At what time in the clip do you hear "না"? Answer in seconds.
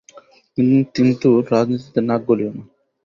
2.55-2.63